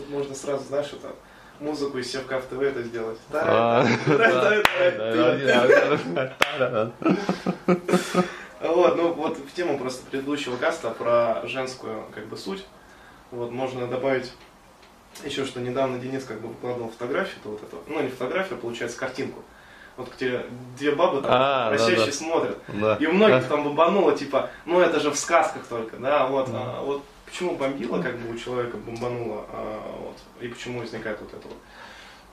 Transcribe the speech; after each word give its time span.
Тут 0.00 0.08
можно 0.08 0.34
сразу, 0.34 0.64
знаешь, 0.64 0.88
это 0.92 1.14
музыку 1.58 1.98
из 1.98 2.10
Севка 2.10 2.40
в 2.40 2.46
ТВ 2.46 2.62
это 2.62 2.82
сделать. 2.82 3.18
А, 3.32 3.84
Вот, 8.62 8.96
ну 8.96 9.12
вот 9.12 9.36
в 9.36 9.52
тему 9.52 9.78
просто 9.78 10.06
предыдущего 10.06 10.56
каста 10.56 10.88
про 10.90 11.46
женскую 11.46 12.04
как 12.14 12.26
бы 12.26 12.38
суть. 12.38 12.64
Вот 13.30 13.50
можно 13.50 13.86
добавить 13.86 14.32
еще, 15.24 15.44
что 15.44 15.60
недавно 15.60 15.98
Денис 15.98 16.24
как 16.24 16.40
бы 16.40 16.48
выкладывал 16.48 16.88
фотографию, 16.90 17.36
то 17.42 17.50
вот 17.50 17.62
это, 17.62 17.76
ну 17.86 18.00
не 18.00 18.08
фотографию, 18.08 18.58
а 18.58 18.60
получается 18.60 18.98
картинку. 18.98 19.42
Вот 19.98 20.14
тебе 20.16 20.46
две 20.78 20.94
бабы 20.94 21.20
там 21.20 21.30
А, 21.30 21.68
просящие 21.68 22.06
да. 22.06 22.12
смотрят. 22.12 22.58
Да. 22.68 22.96
И 23.00 23.06
у 23.06 23.12
многих 23.12 23.46
там 23.48 23.64
бомбануло, 23.64 24.16
типа, 24.16 24.48
ну 24.64 24.80
это 24.80 24.98
же 25.00 25.10
в 25.10 25.18
сказках 25.18 25.66
только, 25.66 25.98
да, 25.98 26.26
вот, 26.26 26.48
а, 26.52 26.80
вот 26.82 27.02
почему 27.30 27.56
бомбило, 27.56 28.02
как 28.02 28.18
бы 28.18 28.34
у 28.34 28.36
человека 28.36 28.76
бомбануло, 28.76 29.46
а, 29.48 29.96
вот, 30.00 30.16
и 30.40 30.48
почему 30.48 30.80
возникает 30.80 31.20
вот 31.20 31.32
это 31.32 31.46
вот 31.46 31.56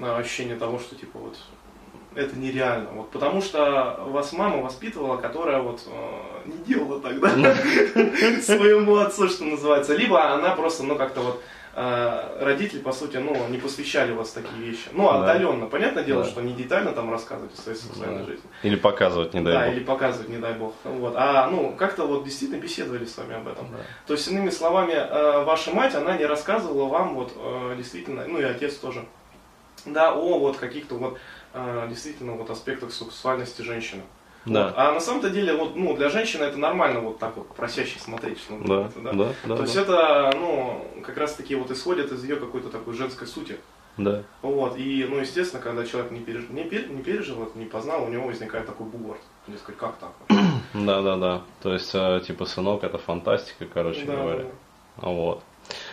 а, 0.00 0.18
ощущение 0.18 0.56
того, 0.56 0.78
что 0.78 0.94
типа 0.94 1.18
вот 1.18 1.36
это 2.14 2.38
нереально. 2.38 2.90
Вот, 2.92 3.10
потому 3.10 3.42
что 3.42 4.04
вас 4.06 4.32
мама 4.32 4.58
воспитывала, 4.58 5.16
которая 5.16 5.60
вот 5.60 5.82
э, 5.86 6.48
не 6.48 6.58
делала 6.64 7.00
тогда 7.00 7.28
своему 8.40 8.96
отцу, 8.96 9.28
что 9.28 9.44
называется. 9.44 9.96
Либо 9.96 10.32
она 10.32 10.54
просто, 10.54 10.84
ну, 10.84 10.94
как-то 10.94 11.22
вот 11.22 11.42
родители, 11.76 12.78
по 12.80 12.92
сути, 12.92 13.16
ну, 13.16 13.36
не 13.48 13.58
посвящали 13.58 14.12
вас 14.12 14.30
такие 14.30 14.56
вещи. 14.58 14.88
Ну, 14.92 15.04
Да. 15.04 15.20
отдаленно. 15.20 15.66
Понятное 15.66 16.04
дело, 16.04 16.22
Да. 16.22 16.28
что 16.30 16.40
не 16.40 16.52
детально 16.52 16.92
там 16.92 17.10
рассказывать 17.10 17.52
о 17.54 17.60
своей 17.60 17.76
сексуальной 17.78 18.20
Да. 18.20 18.26
жизни. 18.26 18.44
Или 18.62 18.76
показывать, 18.76 19.34
не 19.34 19.40
Да, 19.40 19.52
дай 19.52 19.68
бог. 19.68 19.76
или 19.76 19.84
показывать, 19.84 20.28
не 20.28 20.38
дай 20.38 20.52
бог. 20.54 20.74
Вот. 20.84 21.14
А, 21.16 21.48
ну, 21.50 21.74
как-то 21.76 22.06
вот 22.06 22.24
действительно 22.24 22.60
беседовали 22.60 23.04
с 23.04 23.16
вами 23.18 23.34
об 23.36 23.48
этом. 23.48 23.66
Да. 23.70 23.78
То 24.06 24.14
есть, 24.14 24.28
иными 24.28 24.50
словами, 24.50 24.92
э, 24.92 25.44
ваша 25.44 25.72
мать, 25.74 25.94
она 25.94 26.16
не 26.16 26.26
рассказывала 26.26 26.88
вам 26.88 27.14
вот 27.14 27.32
э, 27.36 27.74
действительно, 27.76 28.24
ну 28.26 28.38
и 28.38 28.44
отец 28.44 28.74
тоже, 28.76 29.04
да, 29.84 30.12
о 30.14 30.38
вот 30.38 30.56
каких-то 30.56 30.94
вот 30.94 31.18
э, 31.54 31.86
действительно 31.88 32.32
вот 32.34 32.50
аспектах 32.50 32.92
сексуальности 32.92 33.62
женщины. 33.62 34.02
Да. 34.46 34.64
Вот. 34.66 34.74
А 34.76 34.92
на 34.92 35.00
самом-то 35.00 35.30
деле, 35.30 35.54
вот, 35.54 35.74
ну, 35.74 35.96
для 35.96 36.10
женщины 36.10 36.44
это 36.44 36.58
нормально 36.58 37.00
вот 37.00 37.18
так 37.18 37.36
вот 37.36 37.48
просящий 37.54 37.98
смотреть, 38.00 38.38
что 38.38 38.58
Да, 38.58 38.86
это, 38.86 39.00
да, 39.00 39.12
да, 39.12 39.32
То 39.48 39.56
да. 39.56 39.62
есть 39.62 39.76
это, 39.76 40.32
ну, 40.36 40.86
как 41.04 41.16
раз 41.16 41.34
таки 41.34 41.54
вот 41.54 41.70
исходит 41.70 42.12
из 42.12 42.22
ее 42.24 42.36
какой-то 42.36 42.68
такой 42.68 42.94
женской 42.94 43.26
сути. 43.26 43.56
Да. 43.96 44.22
Вот, 44.42 44.76
и, 44.76 45.06
ну, 45.08 45.18
естественно, 45.18 45.62
когда 45.62 45.86
человек 45.86 46.10
не, 46.10 46.20
переж... 46.20 46.48
не, 46.50 46.64
пер- 46.64 46.92
не 46.92 47.02
пережил 47.02 47.42
это, 47.44 47.56
не 47.58 47.64
познал, 47.64 48.04
у 48.04 48.08
него 48.08 48.26
возникает 48.26 48.66
такой 48.66 48.86
бугор. 48.86 49.16
Дескать, 49.46 49.76
как 49.76 49.96
так? 49.96 50.10
Да, 50.74 51.00
да, 51.02 51.16
да. 51.16 51.42
То 51.62 51.72
есть, 51.72 51.94
э, 51.94 52.20
типа, 52.26 52.44
сынок, 52.44 52.82
это 52.82 52.98
фантастика, 52.98 53.66
короче 53.72 54.04
Да, 54.04 54.16
говоря. 54.16 54.44
да. 54.96 55.08
Вот. 55.08 55.42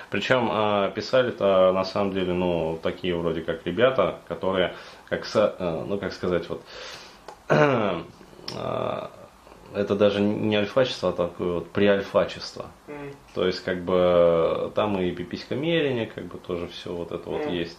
Причем 0.09 0.49
э, 0.52 0.91
писали-то 0.95 1.72
на 1.73 1.85
самом 1.85 2.11
деле, 2.13 2.33
ну, 2.33 2.79
такие 2.81 3.16
вроде 3.16 3.41
как 3.41 3.66
ребята, 3.66 4.17
которые, 4.27 4.73
как, 5.07 5.23
э, 5.35 5.83
ну, 5.88 5.97
как 5.99 6.11
сказать, 6.13 6.49
вот, 6.49 6.63
это 8.53 9.95
даже 9.95 10.19
не 10.21 10.55
альфачество, 10.55 11.09
а 11.09 11.13
такое 11.13 11.53
вот 11.55 11.71
приальфачество. 11.71 12.66
М. 12.88 13.11
То 13.33 13.45
есть, 13.45 13.63
как 13.63 13.83
бы, 13.85 14.71
там 14.75 14.99
и 14.99 15.11
пиписька 15.11 15.55
мерение, 15.55 16.05
как 16.05 16.25
бы 16.25 16.38
тоже 16.38 16.67
все 16.67 16.94
вот 16.94 17.11
это 17.11 17.29
вот 17.29 17.45
Мгм. 17.45 17.53
есть. 17.53 17.77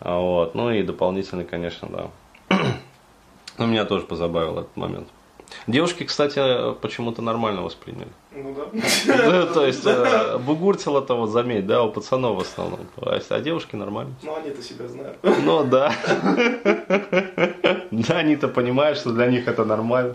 А, 0.00 0.18
Вот. 0.18 0.54
Ну 0.54 0.70
и 0.70 0.82
дополнительно, 0.82 1.44
конечно, 1.44 1.88
да. 1.88 2.56
Но 3.58 3.66
меня 3.66 3.84
тоже 3.84 4.04
позабавил 4.06 4.58
этот 4.58 4.76
момент. 4.76 5.08
Девушки, 5.66 6.04
кстати, 6.04 6.74
почему-то 6.80 7.22
нормально 7.22 7.62
восприняли. 7.62 8.08
Ну 8.34 8.54
да. 8.54 8.64
Ну, 8.72 9.54
То 9.54 9.66
есть, 9.66 9.86
э, 9.86 10.38
бугуртило-то 10.38 11.14
вот 11.16 11.30
заметь, 11.30 11.66
да, 11.66 11.82
у 11.82 11.90
пацанов 11.90 12.38
в 12.38 12.40
основном. 12.40 12.80
А 12.96 13.40
девушки 13.40 13.76
нормально. 13.76 14.14
Ну 14.22 14.34
они-то 14.36 14.62
себя 14.62 14.88
знают. 14.88 15.18
Ну 15.22 15.64
да. 15.64 15.92
Да, 17.90 18.18
они-то 18.18 18.48
понимают, 18.48 18.98
что 18.98 19.12
для 19.12 19.26
них 19.26 19.46
это 19.46 19.64
нормально. 19.64 20.14